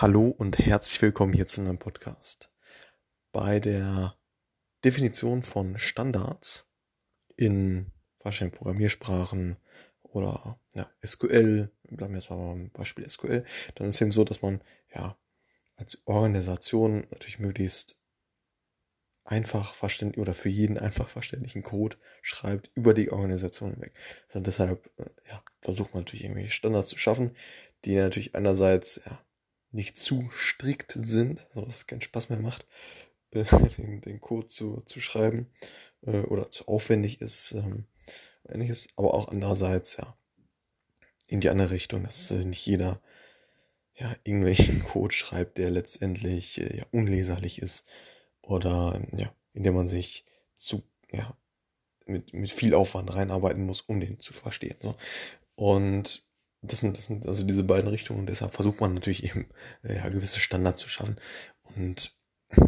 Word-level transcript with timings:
Hallo 0.00 0.28
und 0.28 0.60
herzlich 0.60 1.02
willkommen 1.02 1.32
hier 1.32 1.48
zu 1.48 1.60
einem 1.60 1.76
Podcast. 1.76 2.52
Bei 3.32 3.58
der 3.58 4.16
Definition 4.84 5.42
von 5.42 5.76
Standards 5.76 6.68
in 7.34 7.90
verschiedenen 8.20 8.52
Programmiersprachen 8.52 9.56
oder 10.02 10.60
ja, 10.72 10.88
SQL, 11.04 11.72
bleiben 11.82 12.12
wir 12.12 12.20
jetzt 12.20 12.30
mal 12.30 12.36
beim 12.36 12.70
Beispiel 12.70 13.10
SQL, 13.10 13.44
dann 13.74 13.88
ist 13.88 13.96
es 13.96 14.00
eben 14.00 14.12
so, 14.12 14.22
dass 14.22 14.40
man 14.40 14.62
ja 14.94 15.18
als 15.74 16.00
Organisation 16.04 17.00
natürlich 17.10 17.40
möglichst 17.40 17.96
einfach 19.24 19.74
verständlich 19.74 20.22
oder 20.22 20.32
für 20.32 20.48
jeden 20.48 20.78
einfach 20.78 21.08
verständlichen 21.08 21.64
Code 21.64 21.96
schreibt 22.22 22.70
über 22.76 22.94
die 22.94 23.10
Organisation 23.10 23.72
hinweg. 23.72 23.94
Also 24.28 24.38
deshalb 24.38 24.92
äh, 24.98 25.10
ja, 25.28 25.42
versucht 25.60 25.92
man 25.92 26.04
natürlich 26.04 26.22
irgendwelche 26.22 26.52
Standards 26.52 26.86
zu 26.86 26.98
schaffen, 26.98 27.34
die 27.84 27.96
natürlich 27.96 28.36
einerseits 28.36 29.02
ja, 29.04 29.24
nicht 29.70 29.98
zu 29.98 30.30
strikt 30.36 30.92
sind, 30.92 31.46
so 31.50 31.62
dass 31.62 31.76
es 31.76 31.86
keinen 31.86 32.00
Spaß 32.00 32.30
mehr 32.30 32.40
macht, 32.40 32.66
äh, 33.32 33.44
den, 33.76 34.00
den, 34.00 34.20
Code 34.20 34.46
zu, 34.46 34.80
zu 34.86 35.00
schreiben 35.00 35.50
äh, 36.02 36.20
oder 36.20 36.50
zu 36.50 36.66
aufwendig 36.66 37.20
ist, 37.20 37.52
ähm, 37.52 37.84
ähnliches, 38.48 38.88
aber 38.96 39.14
auch 39.14 39.28
andererseits, 39.28 39.96
ja, 39.98 40.16
in 41.26 41.40
die 41.40 41.50
andere 41.50 41.70
Richtung, 41.70 42.04
dass 42.04 42.30
äh, 42.30 42.44
nicht 42.44 42.64
jeder 42.66 43.00
ja, 43.94 44.14
irgendwelchen 44.24 44.82
Code 44.84 45.14
schreibt, 45.14 45.58
der 45.58 45.70
letztendlich 45.70 46.60
äh, 46.60 46.78
ja, 46.78 46.84
unleserlich 46.90 47.60
ist 47.60 47.86
oder 48.40 49.00
ja, 49.12 49.32
in 49.52 49.62
dem 49.62 49.74
man 49.74 49.88
sich 49.88 50.24
zu, 50.56 50.82
ja, 51.12 51.36
mit, 52.06 52.32
mit 52.32 52.50
viel 52.50 52.74
Aufwand 52.74 53.14
reinarbeiten 53.14 53.66
muss, 53.66 53.82
um 53.82 54.00
den 54.00 54.18
zu 54.18 54.32
verstehen. 54.32 54.76
So. 54.80 54.96
Und 55.54 56.26
das 56.62 56.80
sind, 56.80 56.96
das 56.96 57.06
sind 57.06 57.26
also 57.26 57.44
diese 57.44 57.64
beiden 57.64 57.88
Richtungen. 57.88 58.26
Deshalb 58.26 58.54
versucht 58.54 58.80
man 58.80 58.94
natürlich 58.94 59.24
eben 59.24 59.48
äh, 59.82 59.96
ja, 59.96 60.08
gewisse 60.08 60.40
Standards 60.40 60.80
zu 60.80 60.88
schaffen. 60.88 61.16
Und 61.76 62.16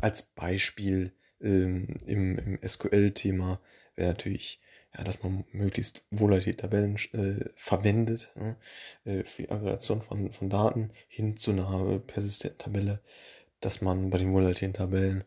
als 0.00 0.22
Beispiel 0.22 1.12
ähm, 1.40 1.96
im, 2.06 2.38
im 2.38 2.58
SQL-Thema 2.66 3.60
wäre 3.96 4.10
natürlich, 4.10 4.60
ja, 4.96 5.04
dass 5.04 5.22
man 5.22 5.44
möglichst 5.52 6.02
volatile 6.10 6.56
Tabellen 6.56 6.96
äh, 7.12 7.48
verwendet 7.54 8.32
ne, 8.34 8.56
äh, 9.04 9.24
für 9.24 9.42
die 9.42 9.50
Aggregation 9.50 10.02
von, 10.02 10.32
von 10.32 10.50
Daten 10.50 10.92
hin 11.08 11.36
zu 11.36 11.52
einer 11.52 11.98
persistenten 12.00 12.58
Tabelle, 12.58 13.00
dass 13.60 13.80
man 13.80 14.10
bei 14.10 14.18
den 14.18 14.32
volatilen 14.32 14.74
Tabellen 14.74 15.24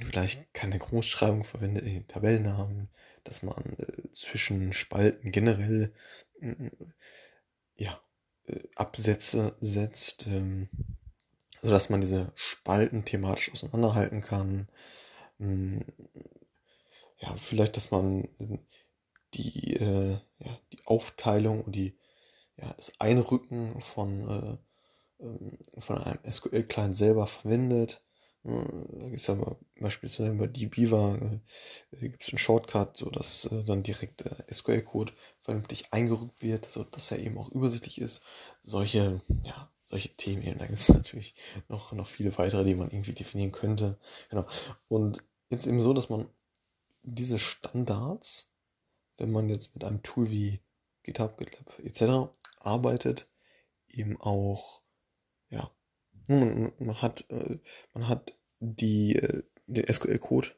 vielleicht 0.00 0.52
keine 0.54 0.78
Großschreibung 0.78 1.44
verwendet 1.44 1.84
in 1.84 1.94
den 1.94 2.08
Tabellennamen, 2.08 2.88
dass 3.24 3.42
man 3.42 3.76
äh, 3.78 4.12
zwischen 4.12 4.72
Spalten 4.72 5.30
generell 5.30 5.92
ja, 7.82 8.00
äh, 8.46 8.60
Absätze 8.76 9.56
setzt, 9.60 10.26
ähm, 10.26 10.68
sodass 11.62 11.90
man 11.90 12.00
diese 12.00 12.32
Spalten 12.34 13.04
thematisch 13.04 13.52
auseinanderhalten 13.52 14.20
kann. 14.20 14.68
Ähm, 15.40 15.84
ja, 17.18 17.34
vielleicht, 17.36 17.76
dass 17.76 17.90
man 17.90 18.28
die, 19.34 19.76
äh, 19.76 20.18
ja, 20.38 20.58
die 20.72 20.84
Aufteilung 20.86 21.64
und 21.64 21.74
die, 21.74 21.98
ja, 22.56 22.72
das 22.74 23.00
Einrücken 23.00 23.80
von, 23.80 24.28
äh, 24.28 25.24
ähm, 25.24 25.58
von 25.78 25.98
einem 25.98 26.18
SQL-Client 26.30 26.96
selber 26.96 27.26
verwendet. 27.26 28.04
Da 28.44 29.06
gibt 29.06 29.20
es 29.20 29.26
ja 29.28 29.36
beispielsweise 29.78 30.32
bei 30.32 30.48
dbeaver 30.48 31.40
äh, 31.92 32.08
gibt 32.08 32.24
es 32.24 32.30
einen 32.30 32.38
Shortcut, 32.38 32.96
sodass 32.96 33.44
äh, 33.44 33.62
dann 33.62 33.84
direkt 33.84 34.22
äh, 34.22 34.52
SQL-Code 34.52 35.12
vernünftig 35.40 35.92
eingerückt 35.92 36.42
wird, 36.42 36.66
sodass 36.66 37.12
er 37.12 37.20
eben 37.20 37.38
auch 37.38 37.50
übersichtlich 37.50 38.00
ist. 38.00 38.20
Solche, 38.60 39.20
ja, 39.44 39.70
solche 39.84 40.16
Themen 40.16 40.42
eben. 40.42 40.58
Da 40.58 40.66
gibt 40.66 40.80
es 40.80 40.88
natürlich 40.92 41.34
noch, 41.68 41.92
noch 41.92 42.08
viele 42.08 42.36
weitere, 42.36 42.64
die 42.64 42.74
man 42.74 42.90
irgendwie 42.90 43.12
definieren 43.12 43.52
könnte. 43.52 43.98
Genau. 44.30 44.46
Und 44.88 45.22
jetzt 45.50 45.66
eben 45.68 45.80
so, 45.80 45.92
dass 45.92 46.08
man 46.08 46.28
diese 47.04 47.38
Standards, 47.38 48.50
wenn 49.18 49.30
man 49.30 49.48
jetzt 49.50 49.74
mit 49.74 49.84
einem 49.84 50.02
Tool 50.02 50.30
wie 50.30 50.60
GitHub, 51.04 51.38
GitLab 51.38 51.78
etc. 51.78 52.32
arbeitet, 52.58 53.28
eben 53.88 54.20
auch 54.20 54.82
man, 56.28 56.72
man 56.78 57.02
hat, 57.02 57.24
äh, 57.30 57.58
man 57.94 58.08
hat 58.08 58.36
die, 58.60 59.16
äh, 59.16 59.42
den 59.66 59.92
SQL-Code 59.92 60.48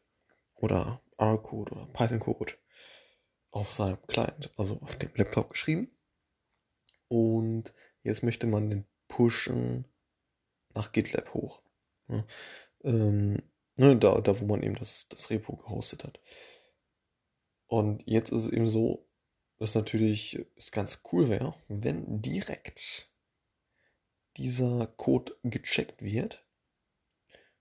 oder 0.54 1.02
R-Code 1.18 1.72
oder 1.72 1.86
Python-Code 1.86 2.54
auf 3.50 3.72
seinem 3.72 4.04
Client, 4.06 4.50
also 4.56 4.80
auf 4.80 4.96
dem 4.96 5.10
Laptop 5.14 5.50
geschrieben. 5.50 5.90
Und 7.08 7.72
jetzt 8.02 8.22
möchte 8.22 8.46
man 8.46 8.70
den 8.70 8.86
pushen 9.08 9.86
nach 10.74 10.92
GitLab 10.92 11.32
hoch. 11.34 11.62
Ja, 12.08 12.26
ähm, 12.82 13.42
ne, 13.76 13.96
da, 13.96 14.20
da, 14.20 14.40
wo 14.40 14.46
man 14.46 14.62
eben 14.62 14.74
das, 14.74 15.08
das 15.08 15.30
Repo 15.30 15.56
gehostet 15.56 16.04
hat. 16.04 16.20
Und 17.66 18.02
jetzt 18.06 18.30
ist 18.30 18.44
es 18.44 18.52
eben 18.52 18.68
so, 18.68 19.08
dass 19.58 19.74
natürlich 19.74 20.44
es 20.56 20.72
ganz 20.72 21.02
cool 21.12 21.28
wäre, 21.28 21.54
wenn 21.68 22.20
direkt 22.20 23.08
dieser 24.36 24.86
Code 24.96 25.36
gecheckt 25.42 26.02
wird. 26.02 26.44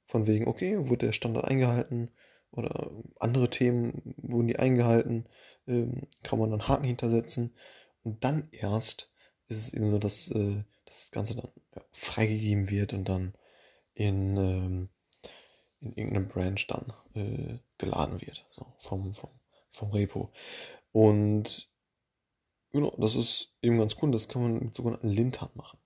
Von 0.05 0.27
wegen, 0.27 0.47
okay, 0.47 0.77
wurde 0.89 1.07
der 1.07 1.13
Standard 1.13 1.45
eingehalten 1.45 2.11
oder 2.51 2.91
andere 3.19 3.49
Themen 3.49 4.15
wurden 4.17 4.47
die 4.47 4.59
eingehalten, 4.59 5.27
ähm, 5.67 6.07
kann 6.23 6.39
man 6.39 6.51
dann 6.51 6.67
Haken 6.67 6.85
hintersetzen 6.85 7.55
und 8.03 8.23
dann 8.23 8.49
erst 8.51 9.09
ist 9.47 9.57
es 9.57 9.73
eben 9.73 9.89
so, 9.89 9.97
dass, 9.97 10.29
äh, 10.29 10.63
dass 10.85 11.01
das 11.01 11.11
Ganze 11.11 11.35
dann 11.35 11.49
ja, 11.75 11.81
freigegeben 11.91 12.69
wird 12.69 12.93
und 12.93 13.07
dann 13.09 13.33
in, 13.93 14.37
ähm, 14.37 14.89
in 15.79 15.93
irgendeinem 15.93 16.27
Branch 16.27 16.67
dann 16.67 16.93
äh, 17.15 17.59
geladen 17.77 18.21
wird, 18.21 18.45
so 18.51 18.65
vom, 18.77 19.13
vom, 19.13 19.29
vom 19.69 19.91
Repo. 19.91 20.31
Und 20.91 21.69
genau, 22.71 22.95
das 22.97 23.15
ist 23.15 23.53
eben 23.61 23.77
ganz 23.77 23.95
cool, 24.01 24.11
das 24.11 24.27
kann 24.27 24.41
man 24.41 24.59
mit 24.59 24.75
sogenannten 24.75 25.09
Lintern 25.09 25.49
machen. 25.55 25.79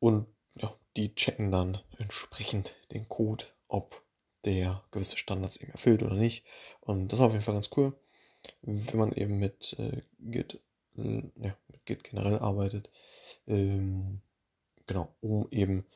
Und 0.00 0.26
ja, 0.56 0.74
die 0.96 1.14
checken 1.14 1.52
dann 1.52 1.78
entsprechend 1.98 2.74
den 2.92 3.08
Code, 3.08 3.44
ob 3.68 4.02
der 4.44 4.82
gewisse 4.90 5.16
Standards 5.16 5.58
eben 5.58 5.70
erfüllt 5.70 6.02
oder 6.02 6.16
nicht. 6.16 6.44
Und 6.80 7.08
das 7.08 7.18
ist 7.18 7.24
auf 7.24 7.32
jeden 7.32 7.44
Fall 7.44 7.54
ganz 7.54 7.70
cool, 7.76 7.94
wenn 8.62 8.98
man 8.98 9.12
eben 9.12 9.38
mit 9.38 9.76
äh, 9.78 10.02
Git, 10.18 10.60
äh, 10.96 11.22
ja, 11.36 11.56
mit 11.68 11.84
Git 11.84 12.04
generell 12.04 12.38
arbeitet. 12.38 12.90
Ähm, 13.46 14.22
genau, 14.86 15.14
um 15.20 15.46
eben 15.50 15.86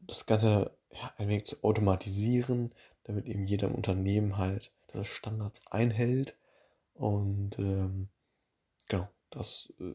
das 0.00 0.26
Ganze 0.26 0.76
ja, 0.90 1.12
ein 1.16 1.28
wenig 1.28 1.46
zu 1.46 1.64
automatisieren, 1.64 2.74
damit 3.04 3.26
eben 3.26 3.46
jeder 3.46 3.68
im 3.68 3.74
Unternehmen 3.74 4.36
halt 4.36 4.72
diese 4.92 5.04
Standards 5.04 5.66
einhält. 5.70 6.36
Und 6.94 7.58
ähm, 7.58 8.08
genau, 8.88 9.08
das 9.30 9.72
äh, 9.80 9.94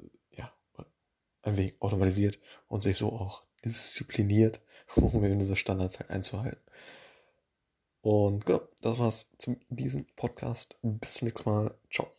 ein 1.43 1.57
wenig 1.57 1.75
automatisiert 1.81 2.39
und 2.67 2.83
sich 2.83 2.97
so 2.97 3.11
auch 3.11 3.43
diszipliniert, 3.63 4.59
um 4.95 5.23
eben 5.23 5.39
diese 5.39 5.55
Standards 5.55 5.99
halt 5.99 6.09
einzuhalten. 6.09 6.61
Und 8.01 8.45
genau, 8.45 8.61
das 8.81 8.99
war's 8.99 9.31
zu 9.37 9.57
diesem 9.69 10.05
Podcast. 10.15 10.77
Bis 10.81 11.15
zum 11.15 11.27
nächsten 11.27 11.49
Mal. 11.49 11.75
Ciao. 11.91 12.16